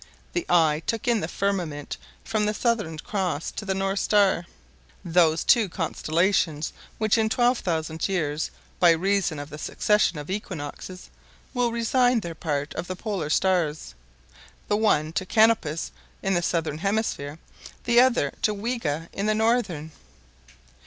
[0.33, 4.47] The eye took in the firmament from the Southern Cross to the North Star,
[5.05, 11.11] those two constellations which in 12,000 years, by reason of the succession of equinoxes,
[11.53, 13.93] will resign their part of the polar stars,
[14.67, 15.91] the one to Canopus
[16.23, 17.37] in the southern hemisphere,
[17.83, 19.91] the other to Wega in the northern.